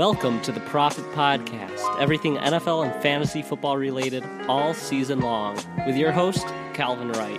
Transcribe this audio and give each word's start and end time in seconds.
Welcome 0.00 0.40
to 0.44 0.50
the 0.50 0.60
Profit 0.60 1.04
Podcast, 1.12 2.00
everything 2.00 2.38
NFL 2.38 2.90
and 2.90 3.02
fantasy 3.02 3.42
football 3.42 3.76
related 3.76 4.24
all 4.48 4.72
season 4.72 5.20
long, 5.20 5.58
with 5.86 5.94
your 5.94 6.10
host, 6.10 6.46
Calvin 6.72 7.12
Wright. 7.12 7.38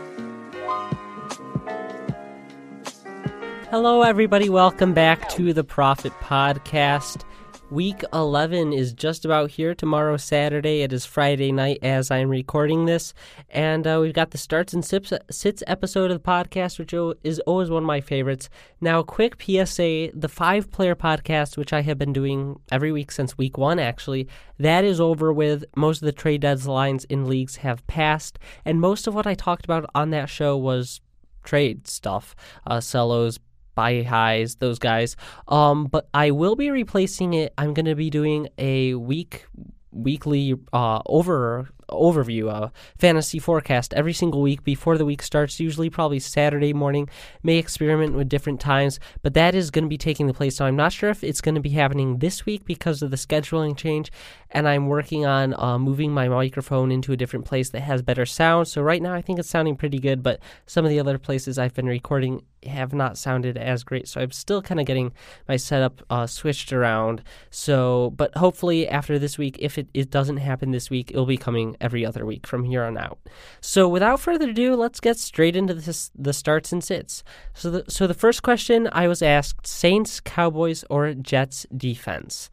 Hello, 3.72 4.04
everybody. 4.04 4.48
Welcome 4.48 4.94
back 4.94 5.28
to 5.30 5.54
the 5.54 5.64
Profit 5.64 6.14
Podcast. 6.20 7.24
Week 7.72 8.04
11 8.12 8.74
is 8.74 8.92
just 8.92 9.24
about 9.24 9.52
here. 9.52 9.74
Tomorrow, 9.74 10.18
Saturday. 10.18 10.82
It 10.82 10.92
is 10.92 11.06
Friday 11.06 11.54
night 11.54 11.80
as 11.82 12.12
I'm 12.12 12.28
recording 12.28 12.84
this. 12.84 13.14
And 13.50 13.88
uh, 13.88 14.00
we've 14.02 14.14
got 14.14 14.32
the 14.32 14.38
Starts 14.38 14.74
and 14.74 14.84
Sips, 14.84 15.14
Sits 15.30 15.64
episode 15.68 16.12
of 16.12 16.22
the 16.22 16.30
podcast, 16.30 16.78
which 16.80 16.94
is 17.24 17.40
always 17.48 17.70
one 17.70 17.84
of 17.84 17.88
my 17.88 18.02
favorites. 18.02 18.50
Now, 18.82 19.00
a 19.00 19.04
quick 19.06 19.42
PSA 19.42 20.10
the 20.14 20.28
five 20.30 20.70
player 20.70 20.96
podcast, 20.96 21.56
which 21.56 21.72
I 21.72 21.80
have 21.84 21.98
been 21.98 22.12
doing 22.12 22.60
every 22.74 22.92
week 22.92 23.10
since 23.10 23.38
week 23.38 23.58
one, 23.58 23.80
actually, 23.80 24.28
that 24.60 24.84
is 24.84 25.00
over 25.00 25.32
with. 25.32 25.64
Most 25.78 26.02
of 26.02 26.08
the 26.08 26.12
trade 26.12 26.42
deadlines 26.42 27.06
in 27.08 27.26
leagues 27.26 27.56
have 27.56 27.88
passed. 27.88 28.38
And 28.66 28.82
most 28.82 29.08
of 29.08 29.16
what 29.16 29.26
I 29.26 29.34
talked 29.34 29.64
about 29.64 29.90
on 29.96 30.10
that 30.10 30.30
show 30.30 30.58
was 30.58 31.00
trade 31.46 31.88
stuff, 31.88 32.36
uh, 32.68 32.82
Cellos, 32.82 33.40
buy 33.76 34.04
highs, 34.04 34.56
those 34.56 34.80
guys. 34.80 35.16
Um, 35.48 35.86
but 35.86 36.08
I 36.14 36.32
will 36.32 36.56
be 36.56 36.70
replacing 36.70 37.34
it. 37.34 37.54
I'm 37.58 37.74
going 37.74 37.86
to 37.86 37.96
be 37.96 38.10
doing 38.10 38.50
a 38.58 38.96
week 38.96 39.46
weekly 39.92 40.56
uh, 40.72 41.02
over 41.06 41.70
overview, 41.90 42.50
uh, 42.50 42.70
fantasy 42.98 43.38
forecast 43.38 43.94
every 43.94 44.14
single 44.14 44.42
week 44.42 44.64
before 44.64 44.98
the 44.98 45.06
week 45.06 45.22
starts, 45.22 45.60
usually 45.60 45.90
probably 45.90 46.20
Saturday 46.20 46.74
morning. 46.74 47.10
May 47.44 47.58
experiment 47.58 48.16
with 48.16 48.30
different 48.30 48.60
times, 48.60 49.00
but 49.22 49.34
that 49.34 49.54
is 49.56 49.72
going 49.72 49.84
to 49.84 49.90
be 49.90 49.98
taking 49.98 50.28
the 50.28 50.34
place. 50.34 50.56
So 50.56 50.66
I'm 50.66 50.76
not 50.76 50.94
sure 50.94 51.10
if 51.10 51.24
it's 51.24 51.42
going 51.42 51.56
to 51.56 51.62
be 51.62 51.72
happening 51.72 52.20
this 52.20 52.46
week 52.46 52.66
because 52.66 53.02
of 53.02 53.12
the 53.12 53.18
scheduling 53.18 53.76
change, 53.76 54.12
and 54.50 54.68
I'm 54.68 54.88
working 54.88 55.26
on 55.26 55.54
uh, 55.58 55.78
moving 55.78 56.12
my 56.12 56.28
microphone 56.28 56.92
into 56.92 57.12
a 57.12 57.18
different 57.18 57.46
place 57.46 57.70
that 57.72 57.82
has 57.82 58.02
better 58.02 58.26
sound. 58.26 58.68
So 58.68 58.82
right 58.82 59.02
now 59.02 59.14
I 59.14 59.22
think 59.22 59.40
it's 59.40 59.50
sounding 59.50 59.76
pretty 59.76 60.00
good, 60.00 60.24
but 60.24 60.40
some 60.66 60.86
of 60.86 60.92
the 60.92 61.00
other 61.00 61.18
places 61.18 61.58
I've 61.58 61.74
been 61.74 61.88
recording 61.88 62.44
have 62.66 62.94
not 62.94 63.18
sounded 63.18 63.58
as 63.58 63.84
great. 63.84 64.08
So 64.08 64.22
I'm 64.22 64.32
still 64.32 64.62
kind 64.62 64.80
of 64.80 64.86
getting 64.86 65.12
my 65.48 65.58
setup 65.58 66.02
uh, 66.10 66.28
switched 66.28 66.72
around. 66.74 67.24
So, 67.50 68.12
but 68.16 68.36
hopefully 68.38 68.88
after 68.88 69.18
this 69.20 69.38
week, 69.38 69.58
if 69.60 69.78
it, 69.78 69.88
it 69.94 70.10
doesn't 70.10 70.38
happen 70.38 70.72
this 70.72 70.90
week, 70.90 71.12
it'll 71.12 71.26
be 71.26 71.38
coming 71.38 71.76
every 71.82 72.06
other 72.06 72.26
week 72.26 72.46
from 72.46 72.64
here 72.64 72.84
on 72.84 72.98
out. 72.98 73.20
So 73.62 73.88
without 73.88 74.20
further 74.20 74.50
ado, 74.50 74.76
let's 74.76 75.00
get 75.00 75.18
straight 75.18 75.56
into 75.56 75.74
this, 75.74 76.12
the 76.18 76.34
starts 76.34 76.72
and 76.72 76.84
sits. 76.84 77.24
So 77.54 77.72
the, 77.72 77.86
so 77.88 78.08
the 78.08 78.14
first 78.14 78.44
question 78.44 78.90
I 78.92 79.08
was 79.08 79.22
asked 79.22 79.68
Saints, 79.68 80.20
Cowboys, 80.20 80.84
or 80.90 81.14
Jets 81.14 81.66
defense? 81.76 82.50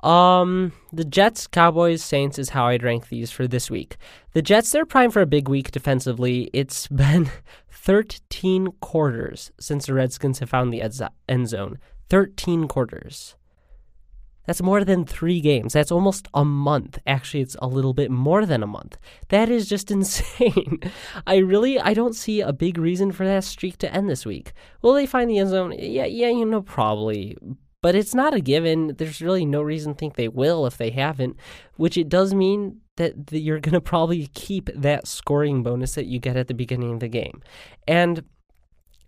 Um, 0.00 0.72
the 0.92 1.04
Jets, 1.04 1.46
Cowboys, 1.46 2.02
Saints 2.02 2.38
is 2.38 2.50
how 2.50 2.66
I'd 2.66 2.82
rank 2.82 3.08
these 3.08 3.30
for 3.30 3.48
this 3.48 3.70
week. 3.70 3.96
The 4.32 4.42
Jets, 4.42 4.70
they're 4.70 4.86
primed 4.86 5.12
for 5.12 5.22
a 5.22 5.26
big 5.26 5.48
week 5.48 5.70
defensively. 5.70 6.50
It's 6.52 6.86
been 6.88 7.30
13 7.70 8.68
quarters 8.80 9.50
since 9.58 9.86
the 9.86 9.94
Redskins 9.94 10.38
have 10.38 10.50
found 10.50 10.72
the 10.72 10.82
end 11.28 11.48
zone. 11.48 11.78
13 12.10 12.68
quarters. 12.68 13.34
That's 14.48 14.62
more 14.62 14.82
than 14.82 15.04
three 15.04 15.42
games. 15.42 15.74
That's 15.74 15.92
almost 15.92 16.26
a 16.32 16.42
month. 16.42 16.98
Actually, 17.06 17.42
it's 17.42 17.56
a 17.60 17.66
little 17.66 17.92
bit 17.92 18.10
more 18.10 18.46
than 18.46 18.62
a 18.62 18.66
month. 18.66 18.96
That 19.28 19.50
is 19.50 19.68
just 19.68 19.90
insane. 19.98 20.80
I 21.26 21.36
really, 21.36 21.78
I 21.78 21.92
don't 21.92 22.14
see 22.14 22.40
a 22.40 22.50
big 22.52 22.78
reason 22.78 23.12
for 23.12 23.26
that 23.26 23.44
streak 23.44 23.76
to 23.78 23.92
end 23.94 24.08
this 24.08 24.24
week. 24.24 24.54
Will 24.80 24.94
they 24.94 25.04
find 25.04 25.28
the 25.28 25.38
end 25.38 25.50
zone? 25.50 25.74
Yeah, 25.78 26.06
yeah, 26.06 26.28
you 26.28 26.46
know, 26.46 26.62
probably. 26.62 27.36
But 27.80 27.94
it's 27.94 28.14
not 28.14 28.34
a 28.34 28.40
given. 28.40 28.94
There's 28.96 29.22
really 29.22 29.46
no 29.46 29.62
reason 29.62 29.94
to 29.94 29.98
think 29.98 30.16
they 30.16 30.28
will 30.28 30.66
if 30.66 30.76
they 30.76 30.90
haven't, 30.90 31.36
which 31.76 31.96
it 31.96 32.08
does 32.08 32.34
mean 32.34 32.80
that 32.96 33.14
you're 33.30 33.60
going 33.60 33.74
to 33.74 33.80
probably 33.80 34.26
keep 34.34 34.68
that 34.74 35.06
scoring 35.06 35.62
bonus 35.62 35.94
that 35.94 36.06
you 36.06 36.18
get 36.18 36.36
at 36.36 36.48
the 36.48 36.54
beginning 36.54 36.94
of 36.94 37.00
the 37.00 37.08
game. 37.08 37.40
And 37.86 38.24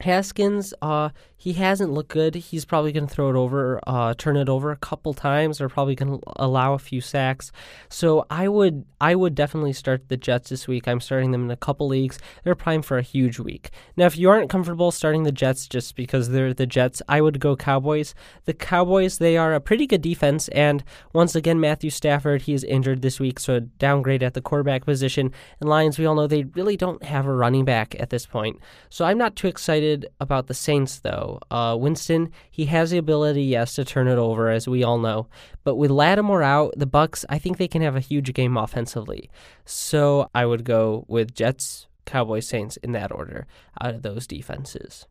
Haskins, 0.01 0.73
uh, 0.81 1.11
he 1.41 1.55
hasn't 1.55 1.91
looked 1.91 2.11
good. 2.11 2.35
He's 2.35 2.67
probably 2.67 2.93
going 2.93 3.07
to 3.07 3.15
throw 3.15 3.31
it 3.31 3.35
over, 3.35 3.81
uh, 3.87 4.13
turn 4.13 4.37
it 4.37 4.51
over 4.51 4.71
a 4.71 4.77
couple 4.77 5.15
times, 5.15 5.59
or 5.59 5.71
probably 5.71 5.95
going 5.95 6.21
to 6.21 6.23
allow 6.37 6.75
a 6.75 6.79
few 6.79 7.01
sacks. 7.01 7.51
So 7.89 8.27
I 8.29 8.47
would, 8.47 8.85
I 9.01 9.15
would 9.15 9.35
definitely 9.35 9.73
start 9.73 10.11
the 10.11 10.19
Jets 10.19 10.51
this 10.51 10.69
week. 10.69 10.87
I'm 10.87 11.01
starting 11.01 11.31
them 11.31 11.47
in 11.47 11.51
a 11.51 11.57
couple 11.57 11.89
leagues. 11.89 12.19
They're 12.45 12.55
primed 12.55 12.85
for 12.85 12.99
a 12.99 13.03
huge 13.03 13.39
week. 13.39 13.71
Now, 13.97 14.05
if 14.05 14.19
you 14.19 14.29
aren't 14.29 14.51
comfortable 14.51 14.91
starting 14.91 15.23
the 15.23 15.33
Jets 15.33 15.67
just 15.67 15.97
because 15.97 16.29
they're 16.29 16.53
the 16.53 16.67
Jets, 16.67 17.01
I 17.09 17.23
would 17.23 17.41
go 17.41 17.57
Cowboys. 17.57 18.15
The 18.45 18.53
Cowboys, 18.53 19.17
they 19.17 19.39
are 19.39 19.55
a 19.55 19.63
pretty 19.63 19.87
good 19.87 20.03
defense, 20.03 20.49
and 20.49 20.85
once 21.15 21.35
again, 21.35 21.59
Matthew 21.59 21.89
Stafford, 21.89 22.43
he 22.43 22.53
is 22.53 22.65
injured 22.65 23.01
this 23.01 23.19
week, 23.19 23.41
so 23.41 23.55
a 23.55 23.61
downgrade 23.61 24.23
at 24.23 24.35
the 24.35 24.43
quarterback 24.43 24.85
position. 24.85 25.33
And 25.59 25.71
Lions, 25.71 25.99
we 25.99 26.05
all 26.05 26.15
know 26.15 26.27
they 26.27 26.45
really 26.45 26.77
don't 26.77 27.03
have 27.05 27.25
a 27.25 27.33
running 27.33 27.65
back 27.65 27.97
at 27.99 28.11
this 28.11 28.27
point. 28.27 28.61
So 28.91 29.07
I'm 29.07 29.17
not 29.17 29.37
too 29.37 29.49
excited 29.49 30.07
about 30.21 30.47
the 30.47 30.55
Saints, 30.55 30.99
though. 30.99 31.30
Uh, 31.51 31.77
Winston, 31.79 32.33
he 32.51 32.67
has 32.67 32.91
the 32.91 32.99
ability, 32.99 33.45
yes, 33.45 33.75
to 33.75 33.85
turn 33.85 34.09
it 34.09 34.19
over, 34.19 34.49
as 34.49 34.67
we 34.67 34.83
all 34.83 34.99
know. 34.99 35.29
But 35.65 35.77
with 35.77 35.91
Lattimore 35.91 36.43
out, 36.43 36.75
the 36.77 36.87
Bucs, 36.87 37.25
I 37.29 37.39
think 37.39 37.59
they 37.59 37.69
can 37.69 37.83
have 37.83 37.97
a 37.97 38.01
huge 38.01 38.33
game 38.33 38.57
offensively. 38.57 39.31
So 39.65 40.29
I 40.35 40.47
would 40.47 40.65
go 40.65 41.05
with 41.09 41.35
Jets, 41.35 41.87
Cowboys, 42.07 42.47
Saints 42.47 42.77
in 42.79 42.93
that 42.93 43.13
order 43.13 43.47
out 43.81 43.95
of 43.95 44.03
those 44.03 44.27
defenses. 44.27 45.07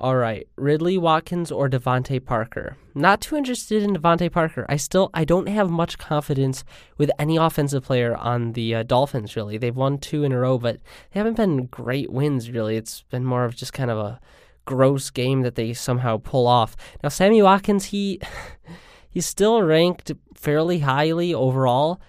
All 0.00 0.16
right, 0.16 0.48
Ridley 0.56 0.96
Watkins 0.96 1.52
or 1.52 1.68
DeVante 1.68 2.24
Parker. 2.24 2.78
Not 2.94 3.20
too 3.20 3.36
interested 3.36 3.82
in 3.82 3.94
DeVante 3.94 4.32
Parker. 4.32 4.64
I 4.66 4.76
still 4.76 5.10
I 5.12 5.26
don't 5.26 5.46
have 5.46 5.68
much 5.68 5.98
confidence 5.98 6.64
with 6.96 7.10
any 7.18 7.36
offensive 7.36 7.84
player 7.84 8.16
on 8.16 8.54
the 8.54 8.76
uh, 8.76 8.82
Dolphins. 8.82 9.36
Really, 9.36 9.58
they've 9.58 9.76
won 9.76 9.98
two 9.98 10.24
in 10.24 10.32
a 10.32 10.38
row, 10.38 10.56
but 10.56 10.76
they 11.12 11.20
haven't 11.20 11.36
been 11.36 11.66
great 11.66 12.10
wins. 12.10 12.50
Really, 12.50 12.76
it's 12.76 13.02
been 13.10 13.26
more 13.26 13.44
of 13.44 13.54
just 13.54 13.74
kind 13.74 13.90
of 13.90 13.98
a 13.98 14.20
gross 14.70 15.10
game 15.10 15.42
that 15.42 15.56
they 15.56 15.72
somehow 15.72 16.18
pull 16.18 16.46
off. 16.46 16.76
Now, 17.02 17.08
Sammy 17.08 17.42
Watkins, 17.42 17.86
he 17.86 18.20
he's 19.10 19.26
still 19.26 19.62
ranked 19.62 20.12
fairly 20.34 20.78
highly 20.80 21.34
overall, 21.34 22.00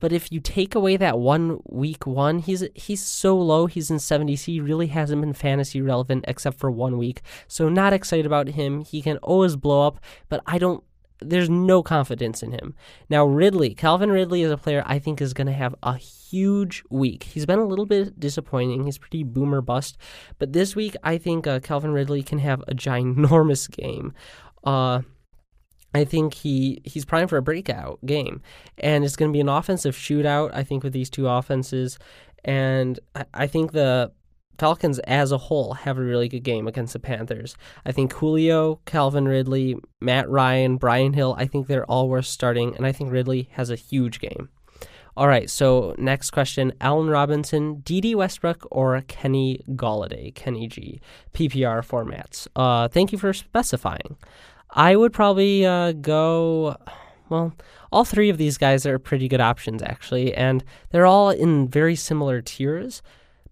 but 0.00 0.12
if 0.12 0.30
you 0.32 0.40
take 0.40 0.74
away 0.74 0.96
that 0.96 1.18
one 1.18 1.60
week 1.66 2.06
one, 2.06 2.38
he's 2.40 2.64
he's 2.74 3.02
so 3.02 3.36
low. 3.38 3.66
He's 3.66 3.90
in 3.90 3.98
70s. 3.98 4.44
He 4.44 4.60
really 4.60 4.88
hasn't 4.88 5.20
been 5.20 5.34
fantasy 5.34 5.80
relevant 5.80 6.24
except 6.28 6.58
for 6.58 6.70
one 6.70 6.98
week. 6.98 7.22
So 7.46 7.68
not 7.68 7.92
excited 7.92 8.26
about 8.26 8.48
him. 8.48 8.82
He 8.82 9.02
can 9.02 9.16
always 9.18 9.56
blow 9.56 9.86
up, 9.86 10.00
but 10.28 10.42
I 10.46 10.58
don't 10.58 10.82
there's 11.20 11.50
no 11.50 11.82
confidence 11.82 12.42
in 12.42 12.52
him. 12.52 12.74
Now, 13.08 13.24
Ridley, 13.24 13.74
Calvin 13.74 14.10
Ridley 14.10 14.42
is 14.42 14.50
a 14.50 14.56
player 14.56 14.82
I 14.86 14.98
think 14.98 15.20
is 15.20 15.34
going 15.34 15.46
to 15.46 15.52
have 15.52 15.74
a 15.82 15.96
huge 15.96 16.82
week. 16.90 17.24
He's 17.24 17.46
been 17.46 17.58
a 17.58 17.66
little 17.66 17.86
bit 17.86 18.18
disappointing. 18.18 18.84
He's 18.84 18.98
pretty 18.98 19.22
boomer 19.22 19.60
bust. 19.60 19.98
But 20.38 20.52
this 20.52 20.74
week, 20.74 20.96
I 21.02 21.18
think 21.18 21.46
uh, 21.46 21.60
Calvin 21.60 21.92
Ridley 21.92 22.22
can 22.22 22.38
have 22.38 22.62
a 22.62 22.74
ginormous 22.74 23.70
game. 23.70 24.14
Uh, 24.64 25.02
I 25.92 26.04
think 26.04 26.34
he 26.34 26.80
he's 26.84 27.04
primed 27.04 27.30
for 27.30 27.36
a 27.36 27.42
breakout 27.42 27.98
game, 28.06 28.42
and 28.78 29.04
it's 29.04 29.16
going 29.16 29.30
to 29.30 29.32
be 29.32 29.40
an 29.40 29.48
offensive 29.48 29.96
shootout. 29.96 30.50
I 30.54 30.62
think 30.62 30.84
with 30.84 30.92
these 30.92 31.10
two 31.10 31.26
offenses, 31.26 31.98
and 32.44 33.00
I, 33.14 33.24
I 33.34 33.46
think 33.48 33.72
the 33.72 34.12
Falcons 34.60 34.98
as 35.00 35.32
a 35.32 35.38
whole 35.38 35.72
have 35.72 35.96
a 35.96 36.02
really 36.02 36.28
good 36.28 36.42
game 36.42 36.68
against 36.68 36.92
the 36.92 36.98
Panthers. 36.98 37.56
I 37.86 37.92
think 37.92 38.12
Julio, 38.12 38.78
Calvin 38.84 39.26
Ridley, 39.26 39.76
Matt 40.02 40.28
Ryan, 40.28 40.76
Brian 40.76 41.14
Hill, 41.14 41.34
I 41.38 41.46
think 41.46 41.66
they're 41.66 41.86
all 41.86 42.10
worth 42.10 42.26
starting, 42.26 42.76
and 42.76 42.86
I 42.86 42.92
think 42.92 43.10
Ridley 43.10 43.48
has 43.52 43.70
a 43.70 43.74
huge 43.74 44.20
game. 44.20 44.50
All 45.16 45.26
right, 45.26 45.48
so 45.48 45.94
next 45.96 46.32
question 46.32 46.74
Allen 46.78 47.08
Robinson, 47.08 47.80
Dede 47.80 48.14
Westbrook, 48.14 48.68
or 48.70 49.00
Kenny 49.08 49.64
Golladay, 49.70 50.34
Kenny 50.34 50.68
G, 50.68 51.00
PPR 51.32 51.80
formats. 51.82 52.46
Uh, 52.54 52.86
thank 52.88 53.12
you 53.12 53.18
for 53.18 53.32
specifying. 53.32 54.18
I 54.68 54.94
would 54.94 55.14
probably 55.14 55.64
uh, 55.64 55.92
go. 55.92 56.76
well, 57.30 57.54
all 57.90 58.04
three 58.04 58.28
of 58.28 58.36
these 58.36 58.58
guys 58.58 58.84
are 58.84 58.98
pretty 58.98 59.26
good 59.26 59.40
options, 59.40 59.82
actually, 59.82 60.34
and 60.34 60.62
they're 60.90 61.06
all 61.06 61.30
in 61.30 61.66
very 61.66 61.96
similar 61.96 62.42
tiers. 62.42 63.00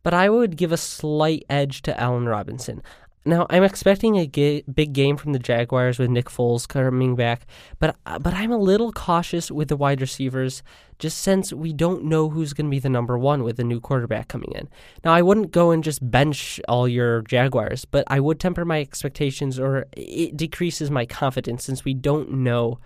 But 0.08 0.14
I 0.14 0.30
would 0.30 0.56
give 0.56 0.72
a 0.72 0.78
slight 0.78 1.44
edge 1.50 1.82
to 1.82 2.00
Allen 2.00 2.24
Robinson. 2.24 2.82
Now, 3.26 3.46
I'm 3.50 3.62
expecting 3.62 4.16
a 4.16 4.26
ga- 4.26 4.62
big 4.62 4.94
game 4.94 5.18
from 5.18 5.34
the 5.34 5.38
Jaguars 5.38 5.98
with 5.98 6.08
Nick 6.08 6.30
Foles 6.30 6.66
coming 6.66 7.14
back, 7.14 7.46
but 7.78 7.94
uh, 8.06 8.18
but 8.18 8.32
I'm 8.32 8.50
a 8.50 8.56
little 8.56 8.90
cautious 8.90 9.50
with 9.50 9.68
the 9.68 9.76
wide 9.76 10.00
receivers 10.00 10.62
just 10.98 11.18
since 11.18 11.52
we 11.52 11.74
don't 11.74 12.04
know 12.04 12.30
who's 12.30 12.54
going 12.54 12.68
to 12.68 12.70
be 12.70 12.78
the 12.78 12.88
number 12.88 13.18
one 13.18 13.42
with 13.42 13.58
the 13.58 13.64
new 13.64 13.80
quarterback 13.80 14.28
coming 14.28 14.52
in. 14.52 14.70
Now, 15.04 15.12
I 15.12 15.20
wouldn't 15.20 15.50
go 15.50 15.72
and 15.72 15.84
just 15.84 16.10
bench 16.10 16.58
all 16.68 16.88
your 16.88 17.20
Jaguars, 17.20 17.84
but 17.84 18.04
I 18.06 18.18
would 18.18 18.40
temper 18.40 18.64
my 18.64 18.80
expectations 18.80 19.60
or 19.60 19.88
it 19.94 20.38
decreases 20.38 20.90
my 20.90 21.04
confidence 21.04 21.64
since 21.64 21.84
we 21.84 21.92
don't 21.92 22.30
know 22.30 22.78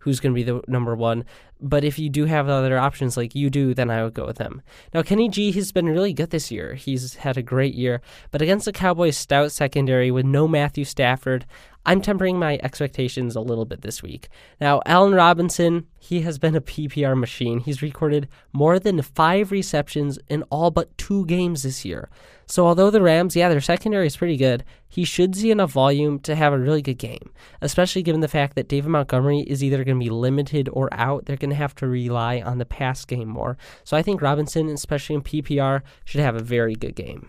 who's 0.00 0.20
going 0.20 0.34
to 0.34 0.34
be 0.34 0.42
the 0.42 0.60
number 0.66 0.94
one. 0.94 1.24
But 1.60 1.84
if 1.84 1.98
you 1.98 2.08
do 2.08 2.24
have 2.24 2.48
other 2.48 2.78
options 2.78 3.16
like 3.16 3.34
you 3.34 3.50
do, 3.50 3.74
then 3.74 3.90
I 3.90 4.02
would 4.02 4.14
go 4.14 4.26
with 4.26 4.38
them. 4.38 4.62
Now, 4.94 5.02
Kenny 5.02 5.28
G 5.28 5.52
has 5.52 5.72
been 5.72 5.86
really 5.86 6.12
good 6.12 6.30
this 6.30 6.50
year. 6.50 6.74
He's 6.74 7.16
had 7.16 7.36
a 7.36 7.42
great 7.42 7.74
year. 7.74 8.00
But 8.30 8.42
against 8.42 8.64
the 8.64 8.72
Cowboys' 8.72 9.16
stout 9.16 9.52
secondary 9.52 10.10
with 10.10 10.24
no 10.24 10.48
Matthew 10.48 10.84
Stafford, 10.84 11.46
I'm 11.86 12.02
tempering 12.02 12.38
my 12.38 12.58
expectations 12.62 13.34
a 13.34 13.40
little 13.40 13.64
bit 13.64 13.80
this 13.80 14.02
week. 14.02 14.28
Now, 14.60 14.82
Allen 14.84 15.14
Robinson, 15.14 15.86
he 15.98 16.20
has 16.22 16.38
been 16.38 16.54
a 16.54 16.60
PPR 16.60 17.18
machine. 17.18 17.60
He's 17.60 17.80
recorded 17.80 18.28
more 18.52 18.78
than 18.78 19.00
five 19.00 19.50
receptions 19.50 20.18
in 20.28 20.42
all 20.44 20.70
but 20.70 20.96
two 20.98 21.24
games 21.26 21.62
this 21.62 21.84
year. 21.84 22.10
So, 22.46 22.66
although 22.66 22.90
the 22.90 23.00
Rams, 23.00 23.34
yeah, 23.34 23.48
their 23.48 23.60
secondary 23.60 24.06
is 24.06 24.16
pretty 24.16 24.36
good, 24.36 24.64
he 24.88 25.04
should 25.04 25.36
see 25.36 25.50
enough 25.50 25.70
volume 25.70 26.18
to 26.20 26.34
have 26.34 26.52
a 26.52 26.58
really 26.58 26.82
good 26.82 26.98
game, 26.98 27.30
especially 27.60 28.02
given 28.02 28.20
the 28.20 28.28
fact 28.28 28.56
that 28.56 28.68
David 28.68 28.90
Montgomery 28.90 29.40
is 29.40 29.62
either 29.62 29.84
going 29.84 29.98
to 29.98 30.04
be 30.04 30.10
limited 30.10 30.68
or 30.72 30.88
out. 30.92 31.26
They're 31.26 31.36
going 31.36 31.50
to 31.50 31.56
have 31.56 31.76
to 31.76 31.86
rely 31.86 32.40
on 32.40 32.58
the 32.58 32.66
pass 32.66 33.04
game 33.04 33.28
more. 33.28 33.56
So, 33.84 33.96
I 33.96 34.02
think 34.02 34.20
Robinson, 34.20 34.68
especially 34.68 35.14
in 35.14 35.22
PPR, 35.22 35.82
should 36.04 36.20
have 36.20 36.36
a 36.36 36.42
very 36.42 36.74
good 36.74 36.96
game. 36.96 37.28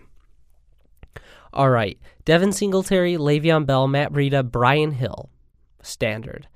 All 1.52 1.70
right. 1.70 1.98
Devin 2.24 2.52
Singletary, 2.52 3.16
Le'Veon 3.16 3.66
Bell, 3.66 3.88
Matt 3.88 4.12
Breida, 4.12 4.48
Brian 4.48 4.92
Hill. 4.92 5.28
Standard. 5.82 6.48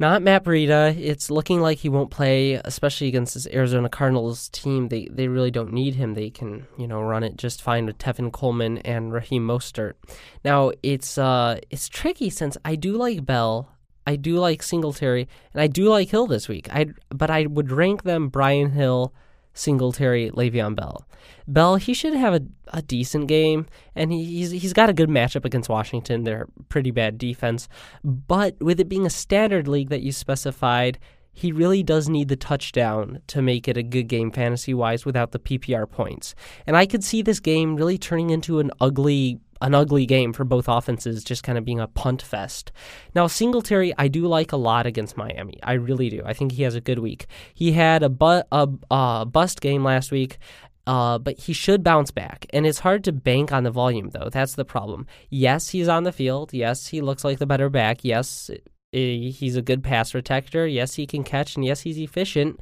Not 0.00 0.22
Matt 0.22 0.44
Breida. 0.44 0.98
It's 0.98 1.30
looking 1.30 1.60
like 1.60 1.78
he 1.78 1.90
won't 1.90 2.10
play, 2.10 2.54
especially 2.54 3.08
against 3.08 3.34
this 3.34 3.46
Arizona 3.48 3.90
Cardinals 3.90 4.48
team. 4.48 4.88
They 4.88 5.08
they 5.10 5.28
really 5.28 5.50
don't 5.50 5.74
need 5.74 5.96
him. 5.96 6.14
They 6.14 6.30
can 6.30 6.66
you 6.78 6.86
know 6.86 7.02
run 7.02 7.22
it 7.22 7.36
just 7.36 7.60
fine 7.60 7.84
with 7.84 7.98
Tevin 7.98 8.32
Coleman 8.32 8.78
and 8.78 9.12
Raheem 9.12 9.46
Mostert. 9.46 9.94
Now 10.42 10.72
it's 10.82 11.18
uh 11.18 11.58
it's 11.68 11.86
tricky 11.86 12.30
since 12.30 12.56
I 12.64 12.76
do 12.76 12.96
like 12.96 13.26
Bell, 13.26 13.76
I 14.06 14.16
do 14.16 14.38
like 14.38 14.62
Singletary, 14.62 15.28
and 15.52 15.60
I 15.60 15.66
do 15.66 15.90
like 15.90 16.08
Hill 16.08 16.26
this 16.26 16.48
week. 16.48 16.72
I 16.74 16.86
but 17.10 17.30
I 17.30 17.44
would 17.44 17.70
rank 17.70 18.04
them 18.04 18.28
Brian 18.28 18.70
Hill, 18.70 19.12
Singletary, 19.54 20.30
Le'Veon 20.30 20.74
Bell. 20.74 21.06
Bell, 21.46 21.76
he 21.76 21.94
should 21.94 22.14
have 22.14 22.34
a, 22.34 22.42
a 22.68 22.82
decent 22.82 23.26
game, 23.26 23.66
and 23.94 24.12
he, 24.12 24.24
he's 24.24 24.50
he's 24.50 24.72
got 24.72 24.88
a 24.88 24.94
good 24.94 25.08
matchup 25.08 25.44
against 25.44 25.68
Washington. 25.68 26.24
They're 26.24 26.46
pretty 26.68 26.90
bad 26.90 27.18
defense, 27.18 27.68
but 28.04 28.56
with 28.60 28.80
it 28.80 28.88
being 28.88 29.06
a 29.06 29.10
standard 29.10 29.66
league 29.66 29.90
that 29.90 30.02
you 30.02 30.12
specified, 30.12 30.98
he 31.32 31.52
really 31.52 31.82
does 31.82 32.08
need 32.08 32.28
the 32.28 32.36
touchdown 32.36 33.20
to 33.28 33.42
make 33.42 33.68
it 33.68 33.76
a 33.76 33.82
good 33.82 34.08
game 34.08 34.30
fantasy 34.30 34.74
wise 34.74 35.04
without 35.04 35.32
the 35.32 35.38
PPR 35.38 35.90
points. 35.90 36.34
And 36.66 36.76
I 36.76 36.86
could 36.86 37.04
see 37.04 37.22
this 37.22 37.40
game 37.40 37.76
really 37.76 37.98
turning 37.98 38.30
into 38.30 38.58
an 38.58 38.70
ugly 38.80 39.40
an 39.60 39.74
ugly 39.74 40.06
game 40.06 40.32
for 40.32 40.44
both 40.44 40.68
offenses, 40.68 41.24
just 41.24 41.42
kind 41.42 41.58
of 41.58 41.64
being 41.64 41.80
a 41.80 41.88
punt 41.88 42.22
fest. 42.22 42.72
Now, 43.14 43.26
Singletary, 43.26 43.92
I 43.98 44.08
do 44.08 44.26
like 44.26 44.52
a 44.52 44.56
lot 44.56 44.86
against 44.86 45.16
Miami. 45.16 45.58
I 45.62 45.74
really 45.74 46.08
do. 46.08 46.22
I 46.24 46.32
think 46.32 46.52
he 46.52 46.62
has 46.62 46.74
a 46.74 46.80
good 46.80 46.98
week. 46.98 47.26
He 47.54 47.72
had 47.72 48.02
a, 48.02 48.08
bu- 48.08 48.42
a, 48.50 49.26
bust 49.26 49.60
game 49.60 49.84
last 49.84 50.10
week. 50.10 50.38
Uh, 50.86 51.18
but 51.18 51.38
he 51.38 51.52
should 51.52 51.84
bounce 51.84 52.10
back. 52.10 52.46
And 52.50 52.66
it's 52.66 52.80
hard 52.80 53.04
to 53.04 53.12
bank 53.12 53.52
on 53.52 53.62
the 53.62 53.70
volume, 53.70 54.10
though. 54.10 54.28
That's 54.32 54.54
the 54.54 54.64
problem. 54.64 55.06
Yes, 55.28 55.68
he's 55.68 55.88
on 55.88 56.02
the 56.02 56.10
field. 56.10 56.52
Yes, 56.52 56.88
he 56.88 57.00
looks 57.00 57.22
like 57.22 57.38
the 57.38 57.46
better 57.46 57.68
back. 57.68 58.02
Yes, 58.02 58.50
he's 58.90 59.56
a 59.56 59.62
good 59.62 59.84
pass 59.84 60.10
protector. 60.10 60.66
Yes, 60.66 60.94
he 60.94 61.06
can 61.06 61.22
catch. 61.22 61.54
And 61.54 61.64
yes, 61.64 61.82
he's 61.82 61.98
efficient 61.98 62.58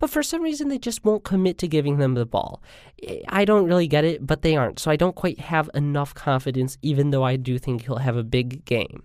but 0.00 0.10
for 0.10 0.24
some 0.24 0.42
reason 0.42 0.68
they 0.68 0.78
just 0.78 1.04
won't 1.04 1.22
commit 1.22 1.58
to 1.58 1.68
giving 1.68 1.98
them 1.98 2.14
the 2.14 2.26
ball. 2.26 2.60
I 3.28 3.44
don't 3.44 3.66
really 3.66 3.86
get 3.86 4.04
it, 4.04 4.26
but 4.26 4.42
they 4.42 4.56
aren't. 4.56 4.80
So 4.80 4.90
I 4.90 4.96
don't 4.96 5.14
quite 5.14 5.38
have 5.38 5.70
enough 5.72 6.12
confidence, 6.14 6.76
even 6.82 7.10
though 7.10 7.22
I 7.22 7.36
do 7.36 7.56
think 7.58 7.82
he'll 7.82 7.98
have 7.98 8.16
a 8.16 8.24
big 8.24 8.64
game. 8.64 9.04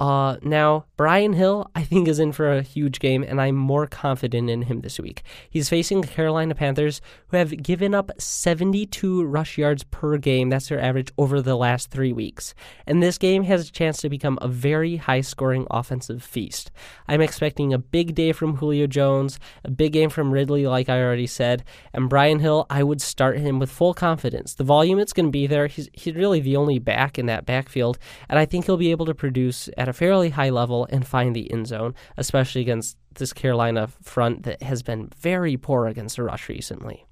Uh, 0.00 0.36
now, 0.42 0.86
Brian 0.96 1.34
Hill, 1.34 1.70
I 1.74 1.84
think, 1.84 2.08
is 2.08 2.18
in 2.18 2.32
for 2.32 2.52
a 2.52 2.62
huge 2.62 2.98
game, 2.98 3.22
and 3.22 3.40
I'm 3.40 3.54
more 3.54 3.86
confident 3.86 4.50
in 4.50 4.62
him 4.62 4.80
this 4.80 4.98
week. 4.98 5.22
He's 5.48 5.68
facing 5.68 6.00
the 6.00 6.08
Carolina 6.08 6.54
Panthers, 6.54 7.00
who 7.28 7.36
have 7.36 7.62
given 7.62 7.94
up 7.94 8.10
72 8.18 9.24
rush 9.24 9.56
yards 9.56 9.84
per 9.84 10.18
game. 10.18 10.50
That's 10.50 10.68
their 10.68 10.80
average 10.80 11.12
over 11.16 11.40
the 11.40 11.56
last 11.56 11.90
three 11.90 12.12
weeks. 12.12 12.54
And 12.86 13.02
this 13.02 13.18
game 13.18 13.44
has 13.44 13.68
a 13.68 13.72
chance 13.72 13.98
to 13.98 14.08
become 14.08 14.38
a 14.42 14.48
very 14.48 14.96
high 14.96 15.20
scoring 15.20 15.66
offensive 15.70 16.22
feast. 16.22 16.72
I'm 17.06 17.20
expecting 17.20 17.72
a 17.72 17.78
big 17.78 18.14
day 18.14 18.32
from 18.32 18.56
Julio 18.56 18.88
Jones, 18.88 19.38
a 19.64 19.70
big 19.70 19.92
game 19.92 20.10
from 20.10 20.32
Ridley, 20.32 20.66
like 20.66 20.88
I 20.88 21.00
already 21.00 21.28
said, 21.28 21.62
and 21.92 22.10
Brian 22.10 22.40
Hill, 22.40 22.66
I 22.68 22.82
would 22.82 23.00
start 23.00 23.38
him 23.38 23.60
with 23.60 23.70
full 23.70 23.94
confidence. 23.94 24.54
The 24.54 24.64
volume, 24.64 24.98
it's 24.98 25.12
going 25.12 25.26
to 25.26 25.32
be 25.32 25.46
there. 25.46 25.68
He's, 25.68 25.88
he's 25.92 26.14
really 26.14 26.40
the 26.40 26.56
only 26.56 26.80
back 26.80 27.18
in 27.18 27.26
that 27.26 27.46
backfield, 27.46 27.98
and 28.28 28.38
I 28.38 28.44
think 28.44 28.66
he'll 28.66 28.76
be 28.76 28.90
able 28.90 29.06
to 29.06 29.14
produce 29.14 29.68
at 29.84 29.88
a 29.88 29.92
fairly 29.92 30.30
high 30.30 30.48
level 30.48 30.86
and 30.88 31.06
find 31.06 31.36
the 31.36 31.52
end 31.52 31.66
zone, 31.66 31.94
especially 32.16 32.62
against 32.62 32.96
this 33.16 33.34
Carolina 33.34 33.86
front 34.00 34.44
that 34.44 34.62
has 34.62 34.82
been 34.82 35.10
very 35.18 35.58
poor 35.58 35.86
against 35.86 36.16
the 36.16 36.22
rush 36.22 36.48
recently. 36.48 37.04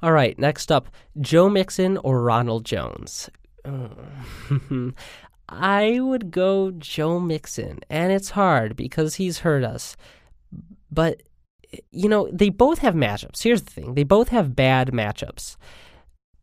All 0.00 0.12
right, 0.12 0.38
next 0.38 0.72
up, 0.72 0.88
Joe 1.20 1.50
Mixon 1.50 1.98
or 1.98 2.22
Ronald 2.22 2.64
Jones. 2.64 3.28
Uh, 3.66 3.88
I 5.50 6.00
would 6.00 6.30
go 6.30 6.70
Joe 6.70 7.20
Mixon, 7.20 7.80
and 7.90 8.10
it's 8.12 8.30
hard 8.30 8.74
because 8.74 9.16
he's 9.16 9.40
hurt 9.40 9.62
us. 9.62 9.94
But, 10.90 11.22
you 11.90 12.08
know, 12.08 12.30
they 12.32 12.48
both 12.48 12.78
have 12.78 12.94
matchups. 12.94 13.42
Here's 13.42 13.62
the 13.62 13.72
thing 13.72 13.92
they 13.94 14.04
both 14.04 14.30
have 14.30 14.56
bad 14.56 14.88
matchups 14.92 15.58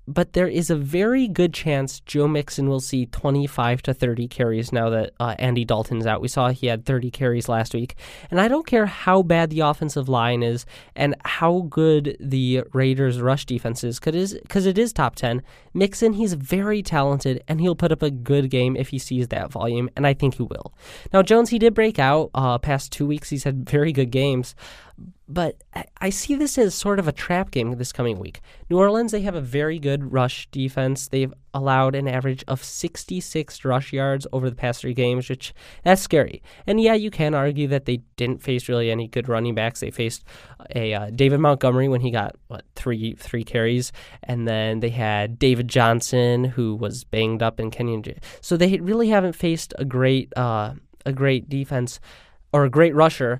but 0.07 0.33
there 0.33 0.47
is 0.47 0.69
a 0.69 0.75
very 0.75 1.27
good 1.27 1.53
chance 1.53 1.99
Joe 2.01 2.27
Mixon 2.27 2.67
will 2.67 2.79
see 2.79 3.05
25 3.05 3.81
to 3.83 3.93
30 3.93 4.27
carries 4.27 4.71
now 4.71 4.89
that 4.89 5.13
uh, 5.19 5.35
Andy 5.39 5.63
Dalton's 5.63 6.05
out. 6.05 6.21
We 6.21 6.27
saw 6.27 6.49
he 6.49 6.67
had 6.67 6.85
30 6.85 7.09
carries 7.11 7.47
last 7.47 7.73
week. 7.73 7.95
And 8.29 8.39
I 8.39 8.47
don't 8.47 8.67
care 8.67 8.85
how 8.85 9.21
bad 9.21 9.49
the 9.49 9.61
offensive 9.61 10.09
line 10.09 10.43
is 10.43 10.65
and 10.95 11.15
how 11.23 11.67
good 11.69 12.17
the 12.19 12.63
Raiders' 12.73 13.21
rush 13.21 13.45
defense 13.45 13.83
is, 13.83 13.99
because 13.99 14.65
it 14.65 14.77
is 14.77 14.93
top 14.93 15.15
10. 15.15 15.41
Mixon, 15.73 16.13
he's 16.13 16.33
very 16.33 16.83
talented, 16.83 17.43
and 17.47 17.59
he'll 17.61 17.75
put 17.75 17.91
up 17.91 18.03
a 18.03 18.11
good 18.11 18.49
game 18.49 18.75
if 18.75 18.89
he 18.89 18.99
sees 18.99 19.29
that 19.29 19.51
volume, 19.51 19.89
and 19.95 20.05
I 20.05 20.13
think 20.13 20.35
he 20.35 20.43
will. 20.43 20.73
Now, 21.11 21.23
Jones, 21.23 21.49
he 21.49 21.59
did 21.59 21.73
break 21.73 21.97
out. 21.97 22.29
Uh, 22.35 22.57
past 22.57 22.91
two 22.91 23.07
weeks, 23.07 23.29
he's 23.29 23.43
had 23.43 23.67
very 23.67 23.91
good 23.91 24.11
games. 24.11 24.55
But 25.27 25.63
I 26.01 26.09
see 26.09 26.35
this 26.35 26.57
as 26.57 26.75
sort 26.75 26.99
of 26.99 27.07
a 27.07 27.13
trap 27.13 27.49
game 27.49 27.71
this 27.77 27.93
coming 27.93 28.19
week. 28.19 28.41
New 28.69 28.77
Orleans, 28.77 29.13
they 29.13 29.21
have 29.21 29.35
a 29.35 29.41
very 29.41 29.79
good 29.79 30.11
rush 30.11 30.47
defense. 30.51 31.07
They've 31.07 31.33
allowed 31.53 31.95
an 31.95 32.09
average 32.09 32.43
of 32.45 32.61
66 32.61 33.63
rush 33.63 33.93
yards 33.93 34.27
over 34.33 34.49
the 34.49 34.55
past 34.55 34.81
three 34.81 34.93
games, 34.93 35.29
which 35.29 35.53
that's 35.83 36.01
scary. 36.01 36.43
And 36.67 36.81
yeah, 36.81 36.95
you 36.95 37.09
can 37.09 37.33
argue 37.33 37.69
that 37.69 37.85
they 37.85 38.01
didn't 38.17 38.43
face 38.43 38.67
really 38.67 38.91
any 38.91 39.07
good 39.07 39.29
running 39.29 39.55
backs. 39.55 39.79
They 39.79 39.91
faced 39.91 40.25
a 40.75 40.93
uh, 40.93 41.09
David 41.09 41.39
Montgomery 41.39 41.87
when 41.87 42.01
he 42.01 42.11
got 42.11 42.35
what 42.47 42.65
three 42.75 43.13
three 43.13 43.45
carries, 43.45 43.93
and 44.23 44.45
then 44.45 44.81
they 44.81 44.89
had 44.89 45.39
David 45.39 45.69
Johnson 45.69 46.43
who 46.43 46.75
was 46.75 47.05
banged 47.05 47.41
up 47.41 47.61
in 47.61 47.71
Kenyan. 47.71 48.17
So 48.41 48.57
they 48.57 48.77
really 48.77 49.07
haven't 49.07 49.33
faced 49.33 49.73
a 49.79 49.85
great 49.85 50.33
uh, 50.37 50.73
a 51.05 51.13
great 51.13 51.47
defense 51.47 52.01
or 52.51 52.65
a 52.65 52.69
great 52.69 52.93
rusher, 52.93 53.39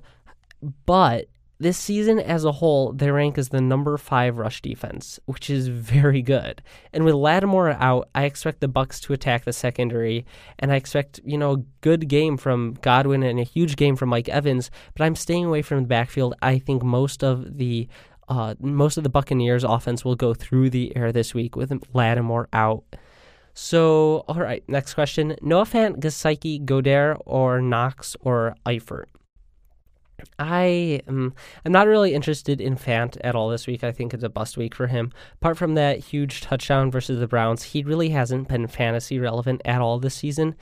but 0.86 1.26
this 1.60 1.78
season 1.78 2.18
as 2.18 2.44
a 2.44 2.52
whole, 2.52 2.92
they 2.92 3.10
rank 3.10 3.38
as 3.38 3.50
the 3.50 3.60
number 3.60 3.96
five 3.96 4.38
rush 4.38 4.60
defense, 4.60 5.20
which 5.26 5.48
is 5.48 5.68
very 5.68 6.20
good. 6.20 6.62
And 6.92 7.04
with 7.04 7.14
Lattimore 7.14 7.70
out, 7.70 8.08
I 8.14 8.24
expect 8.24 8.60
the 8.60 8.68
Bucs 8.68 9.00
to 9.02 9.12
attack 9.12 9.44
the 9.44 9.52
secondary, 9.52 10.26
and 10.58 10.72
I 10.72 10.76
expect 10.76 11.20
you 11.24 11.38
know 11.38 11.52
a 11.52 11.62
good 11.80 12.08
game 12.08 12.36
from 12.36 12.76
Godwin 12.82 13.22
and 13.22 13.38
a 13.38 13.44
huge 13.44 13.76
game 13.76 13.94
from 13.94 14.08
Mike 14.08 14.28
Evans. 14.28 14.70
But 14.96 15.04
I'm 15.04 15.14
staying 15.14 15.44
away 15.44 15.62
from 15.62 15.82
the 15.82 15.88
backfield. 15.88 16.34
I 16.42 16.58
think 16.58 16.82
most 16.82 17.22
of 17.22 17.58
the 17.58 17.88
uh, 18.28 18.54
most 18.58 18.96
of 18.96 19.04
the 19.04 19.10
Buccaneers 19.10 19.64
offense 19.64 20.04
will 20.04 20.16
go 20.16 20.34
through 20.34 20.70
the 20.70 20.96
air 20.96 21.12
this 21.12 21.34
week 21.34 21.54
with 21.54 21.72
Lattimore 21.94 22.48
out. 22.52 22.82
So, 23.54 24.24
all 24.26 24.40
right, 24.40 24.64
next 24.68 24.94
question: 24.94 25.36
Noah 25.40 25.66
Fant, 25.66 26.00
Gesicki, 26.00 26.64
Goedert, 26.64 27.22
or 27.24 27.60
Knox 27.60 28.16
or 28.20 28.56
Eifert? 28.66 29.04
I 30.38 31.02
am 31.06 31.34
I'm 31.64 31.72
not 31.72 31.86
really 31.86 32.14
interested 32.14 32.60
in 32.60 32.76
Fant 32.76 33.16
at 33.22 33.34
all 33.34 33.48
this 33.48 33.66
week. 33.66 33.84
I 33.84 33.92
think 33.92 34.14
it's 34.14 34.24
a 34.24 34.28
bust 34.28 34.56
week 34.56 34.74
for 34.74 34.86
him. 34.86 35.12
Apart 35.40 35.56
from 35.56 35.74
that 35.74 35.98
huge 35.98 36.40
touchdown 36.40 36.90
versus 36.90 37.20
the 37.20 37.28
Browns, 37.28 37.62
he 37.62 37.82
really 37.82 38.10
hasn't 38.10 38.48
been 38.48 38.66
fantasy 38.66 39.18
relevant 39.18 39.62
at 39.64 39.80
all 39.80 39.98
this 39.98 40.14
season. 40.14 40.54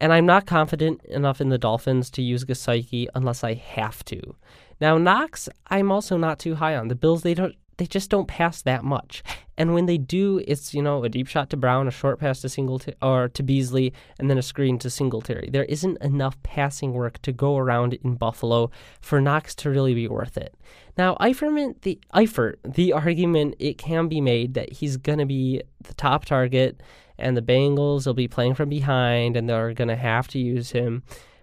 And 0.00 0.12
I'm 0.12 0.26
not 0.26 0.46
confident 0.46 1.04
enough 1.04 1.40
in 1.40 1.48
the 1.48 1.58
Dolphins 1.58 2.10
to 2.10 2.22
use 2.22 2.44
Gesicki 2.44 3.06
unless 3.14 3.44
I 3.44 3.54
have 3.54 4.04
to. 4.06 4.34
Now 4.80 4.98
Knox, 4.98 5.48
I'm 5.68 5.92
also 5.92 6.16
not 6.16 6.40
too 6.40 6.56
high 6.56 6.74
on. 6.74 6.88
The 6.88 6.96
Bills 6.96 7.22
they 7.22 7.34
don't 7.34 7.54
they 7.76 7.86
just 7.86 8.10
don't 8.10 8.28
pass 8.28 8.62
that 8.62 8.84
much. 8.84 9.22
And 9.56 9.74
when 9.74 9.86
they 9.86 9.98
do, 9.98 10.42
it's 10.46 10.74
you 10.74 10.82
know 10.82 11.04
a 11.04 11.08
deep 11.08 11.26
shot 11.26 11.50
to 11.50 11.56
Brown, 11.56 11.86
a 11.86 11.90
short 11.90 12.18
pass 12.18 12.40
to 12.40 12.48
Singletary 12.48 12.96
or 13.02 13.28
to 13.28 13.42
Beasley, 13.42 13.92
and 14.18 14.28
then 14.30 14.38
a 14.38 14.42
screen 14.42 14.78
to 14.80 14.90
Singletary. 14.90 15.50
There 15.52 15.64
isn't 15.64 16.02
enough 16.02 16.42
passing 16.42 16.92
work 16.92 17.20
to 17.22 17.32
go 17.32 17.56
around 17.56 17.94
in 17.94 18.14
Buffalo 18.14 18.70
for 19.00 19.20
Knox 19.20 19.54
to 19.56 19.70
really 19.70 19.94
be 19.94 20.08
worth 20.08 20.36
it. 20.36 20.54
Now, 20.96 21.16
Eifert, 21.20 21.82
the 21.82 22.00
Eifert, 22.14 22.56
the 22.64 22.92
argument 22.92 23.56
it 23.58 23.78
can 23.78 24.08
be 24.08 24.20
made 24.20 24.54
that 24.54 24.72
he's 24.72 24.96
gonna 24.96 25.26
be 25.26 25.62
the 25.82 25.94
top 25.94 26.24
target, 26.24 26.82
and 27.18 27.36
the 27.36 27.42
Bengals 27.42 28.06
will 28.06 28.14
be 28.14 28.28
playing 28.28 28.54
from 28.54 28.68
behind, 28.68 29.36
and 29.36 29.48
they're 29.48 29.74
gonna 29.74 29.96
have 29.96 30.28
to 30.28 30.38
use 30.38 30.70
him 30.70 31.02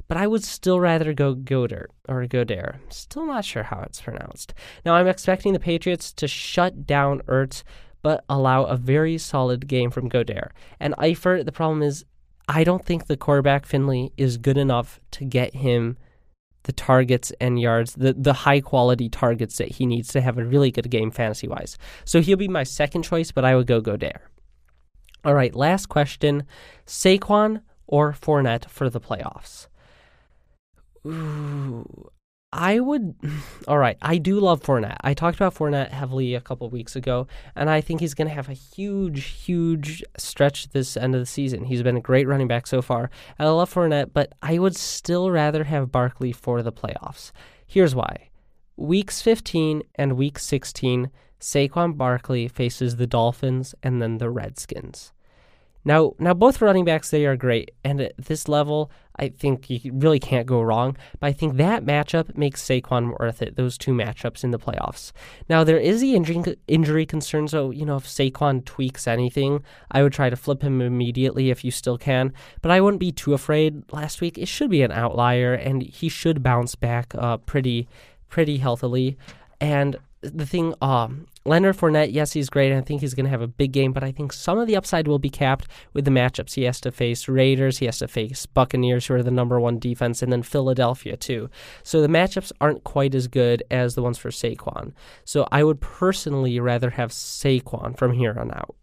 but 0.10 0.18
I 0.18 0.28
would 0.28 0.44
still 0.44 0.80
rather 0.80 1.14
go 1.14 1.36
Goder 1.36 1.86
or 2.10 2.26
Goder. 2.26 2.80
Still 2.90 3.28
not 3.28 3.46
sure 3.46 3.64
how 3.64 3.82
it's 3.84 4.02
pronounced. 4.02 4.54
Now 4.84 4.96
I'm 4.96 5.08
expecting 5.08 5.54
the 5.54 5.60
Patriots 5.60 6.12
to 6.14 6.28
shut 6.28 6.86
down 6.86 7.22
Ertz, 7.28 7.64
but 8.02 8.26
allow 8.28 8.64
a 8.64 8.76
very 8.76 9.18
solid 9.20 9.68
game 9.68 9.92
from 9.92 10.10
Goder. 10.10 10.50
And 10.80 10.96
Eifert, 10.98 11.46
the 11.46 11.52
problem 11.52 11.84
is 11.84 12.04
I 12.50 12.64
don't 12.64 12.84
think 12.84 13.06
the 13.06 13.16
quarterback 13.16 13.68
Finley 13.68 14.12
is 14.18 14.38
good 14.38 14.58
enough 14.58 15.00
to 15.12 15.26
get 15.26 15.54
him 15.54 15.96
the 16.64 16.72
targets 16.74 17.32
and 17.40 17.62
yards, 17.62 17.94
the, 17.94 18.14
the 18.14 18.34
high 18.34 18.62
quality 18.62 19.10
targets 19.10 19.58
that 19.58 19.74
he 19.74 19.86
needs 19.86 20.10
to 20.10 20.22
have 20.22 20.38
a 20.38 20.44
really 20.44 20.72
good 20.72 20.90
game 20.90 21.12
fantasy 21.12 21.48
wise. 21.48 21.78
So 22.04 22.20
he'll 22.20 22.36
be 22.36 22.48
my 22.48 22.64
second 22.64 23.04
choice, 23.04 23.32
but 23.32 23.46
I 23.46 23.56
would 23.56 23.68
go 23.68 23.82
Goder. 23.82 24.18
All 25.24 25.36
right, 25.36 25.54
last 25.54 25.86
question 25.88 26.44
Saquon 26.88 27.62
or 27.86 28.12
Fournette 28.14 28.70
for 28.70 28.90
the 28.90 29.00
playoffs? 29.00 29.68
Ooh, 31.06 32.10
I 32.52 32.80
would. 32.80 33.16
All 33.68 33.78
right, 33.78 33.98
I 34.02 34.18
do 34.18 34.40
love 34.40 34.62
Fournette. 34.62 34.98
I 35.02 35.14
talked 35.14 35.38
about 35.38 35.56
Fournette 35.56 35.92
heavily 35.92 36.36
a 36.36 36.42
couple 36.42 36.70
weeks 36.70 36.96
ago, 36.96 37.28
and 37.56 37.70
I 37.70 37.82
think 37.82 38.00
he's 38.00 38.14
going 38.14 38.28
to 38.28 38.34
have 38.34 38.50
a 38.50 38.54
huge, 38.54 39.26
huge 39.26 40.04
stretch 40.18 40.70
this 40.70 40.98
end 40.98 41.16
of 41.16 41.22
the 41.22 41.26
season. 41.26 41.66
He's 41.66 41.84
been 41.84 41.98
a 41.98 42.02
great 42.02 42.28
running 42.28 42.48
back 42.48 42.68
so 42.68 42.82
far. 42.82 43.10
And 43.38 43.48
I 43.48 43.52
love 43.52 43.74
Fournette, 43.74 44.12
but 44.14 44.34
I 44.42 44.60
would 44.60 44.76
still 44.76 45.32
rather 45.32 45.66
have 45.66 45.92
Barkley 45.92 46.32
for 46.32 46.62
the 46.64 46.72
playoffs. 46.72 47.32
Here's 47.68 47.96
why: 47.96 48.30
Weeks 48.76 49.22
15 49.22 49.84
and 49.96 50.18
Week 50.18 50.40
16, 50.40 51.12
Saquon 51.40 51.98
Barkley 51.98 52.48
faces 52.48 52.96
the 52.96 53.08
Dolphins 53.08 53.76
and 53.84 54.02
then 54.02 54.18
the 54.18 54.30
Redskins. 54.30 55.14
Now, 55.86 56.14
now 56.20 56.34
both 56.34 56.62
running 56.62 56.86
backs 56.86 57.10
they 57.10 57.26
are 57.26 57.36
great, 57.36 57.72
and 57.84 58.02
at 58.02 58.18
this 58.18 58.48
level, 58.48 58.92
I 59.16 59.30
think 59.30 59.70
you 59.70 59.92
really 59.94 60.20
can't 60.20 60.46
go 60.46 60.62
wrong. 60.62 60.98
But 61.20 61.28
I 61.28 61.34
think 61.34 61.58
that 61.58 61.86
matchup 61.86 62.38
makes 62.38 62.64
Saquon 62.64 63.18
worth 63.20 63.42
it. 63.42 63.56
Those 63.56 63.78
two 63.78 63.92
matchups 63.92 64.44
in 64.44 64.52
the 64.52 64.60
playoffs. 64.60 65.12
Now 65.50 65.64
there 65.64 65.78
is 65.78 66.02
the 66.02 66.16
injury 66.16 66.58
injury 66.68 67.06
concern. 67.06 67.48
So 67.48 67.72
you 67.72 67.86
know 67.86 67.98
if 67.98 68.06
Saquon 68.06 68.66
tweaks 68.66 69.08
anything, 69.08 69.64
I 69.92 70.04
would 70.04 70.14
try 70.14 70.30
to 70.30 70.36
flip 70.36 70.62
him 70.62 70.82
immediately 70.82 71.50
if 71.50 71.64
you 71.64 71.72
still 71.72 71.98
can. 71.98 72.34
But 72.62 72.72
I 72.72 72.82
wouldn't 72.82 73.02
be 73.02 73.12
too 73.12 73.34
afraid. 73.34 73.84
Last 73.92 74.22
week 74.22 74.38
it 74.38 74.48
should 74.48 74.70
be 74.70 74.82
an 74.82 74.92
outlier, 74.92 75.54
and 75.54 75.82
he 75.82 76.10
should 76.10 76.44
bounce 76.44 76.76
back 76.76 77.14
uh, 77.16 77.38
pretty 77.38 77.88
pretty 78.30 78.58
healthily. 78.58 79.18
And 79.62 79.98
the 80.22 80.46
thing, 80.46 80.74
um, 80.82 81.28
Leonard 81.50 81.76
Fournette, 81.76 82.14
yes, 82.14 82.34
he's 82.34 82.48
great. 82.48 82.72
I 82.72 82.82
think 82.82 83.02
he's 83.02 83.16
going 83.16 83.26
to 83.26 83.32
have 83.32 83.42
a 83.42 83.48
big 83.48 83.72
game, 83.72 83.92
but 83.92 84.04
I 84.04 84.12
think 84.12 84.32
some 84.32 84.60
of 84.60 84.68
the 84.68 84.76
upside 84.76 85.08
will 85.08 85.18
be 85.18 85.32
capped 85.32 85.68
with 85.94 86.06
the 86.06 86.12
matchups. 86.12 86.54
He 86.54 86.62
has 86.66 86.80
to 86.82 86.92
face 86.92 87.28
Raiders, 87.28 87.80
he 87.80 87.88
has 87.88 87.98
to 87.98 88.08
face 88.08 88.46
Buccaneers, 88.46 89.08
who 89.08 89.16
are 89.16 89.24
the 89.24 89.32
number 89.32 89.60
one 89.60 89.80
defense, 89.80 90.22
and 90.22 90.32
then 90.32 90.44
Philadelphia, 90.44 91.18
too. 91.18 91.50
So 91.82 92.02
the 92.02 92.08
matchups 92.08 92.52
aren't 92.62 92.84
quite 92.84 93.16
as 93.16 93.28
good 93.28 93.64
as 93.72 93.96
the 93.96 94.04
ones 94.04 94.20
for 94.20 94.30
Saquon. 94.30 94.94
So 95.26 95.48
I 95.52 95.64
would 95.64 95.82
personally 95.82 96.60
rather 96.60 96.92
have 96.92 97.10
Saquon 97.10 97.98
from 97.98 98.14
here 98.14 98.38
on 98.40 98.52
out. 98.52 98.76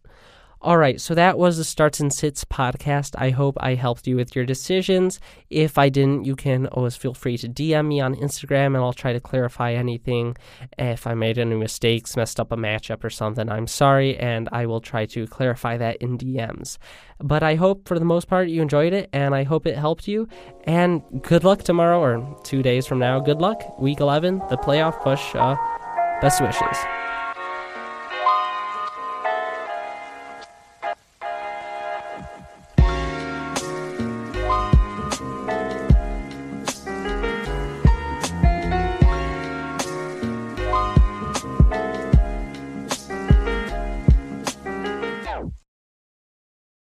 All 0.63 0.79
right, 0.79 0.99
so 1.01 1.15
that 1.15 1.39
was 1.39 1.59
the 1.59 1.65
Starts 1.65 2.01
and 2.01 2.13
Sits 2.13 2.45
podcast. 2.45 3.15
I 3.19 3.29
hope 3.31 3.57
I 3.61 3.75
helped 3.75 4.07
you 4.07 4.17
with 4.17 4.35
your 4.35 4.47
decisions. 4.47 5.21
If 5.51 5.77
I 5.77 5.91
didn't, 5.91 6.25
you 6.25 6.35
can 6.35 6.67
always 6.69 6.97
feel 6.97 7.13
free 7.13 7.37
to 7.39 7.49
DM 7.49 7.87
me 7.87 8.01
on 8.01 8.15
Instagram 8.17 8.69
and 8.69 8.79
I'll 8.79 8.95
try 8.95 9.13
to 9.13 9.21
clarify 9.21 9.75
anything. 9.75 10.35
If 10.79 11.07
I 11.07 11.13
made 11.13 11.39
any 11.39 11.55
mistakes, 11.55 12.17
messed 12.17 12.41
up 12.41 12.53
a 12.53 12.57
matchup 12.57 13.05
or 13.05 13.11
something, 13.11 13.51
I'm 13.51 13.67
sorry 13.67 14.17
and 14.17 14.49
I 14.51 14.65
will 14.65 14.81
try 14.81 15.05
to 15.07 15.27
clarify 15.27 15.77
that 15.77 15.99
in 15.99 16.17
DMs. 16.17 16.79
But 17.21 17.43
I 17.43 17.57
hope 17.57 17.87
for 17.87 17.99
the 17.99 18.05
most 18.07 18.27
part 18.27 18.49
you 18.49 18.63
enjoyed 18.63 18.95
it 18.95 19.11
and 19.13 19.35
I 19.35 19.45
hope 19.45 19.67
it 19.67 19.77
helped 19.77 20.09
you. 20.09 20.27
And 20.65 21.03
good 21.23 21.45
luck 21.45 21.65
tomorrow 21.65 22.01
or 22.01 22.41
two 22.45 22.63
days 22.63 22.87
from 22.87 22.99
now. 22.99 23.21
Good 23.21 23.43
luck, 23.43 23.79
week 23.79 24.01
11, 24.01 24.39
the 24.49 24.57
playoff 24.57 25.01
push. 25.03 25.35
Uh, 25.35 25.55
best 26.23 26.41
wishes. 26.41 26.96